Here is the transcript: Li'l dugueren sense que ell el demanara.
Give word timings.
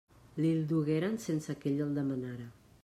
Li'l 0.43 0.63
dugueren 0.71 1.19
sense 1.27 1.57
que 1.61 1.71
ell 1.73 1.87
el 1.87 1.95
demanara. 2.01 2.51